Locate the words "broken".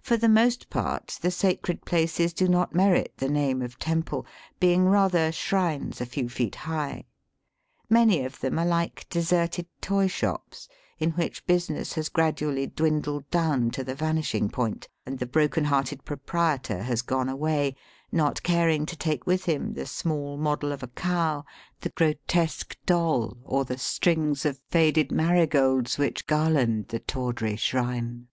15.26-15.64